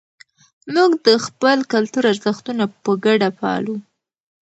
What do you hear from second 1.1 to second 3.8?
خپل کلتور ارزښتونه په ګډه پالو.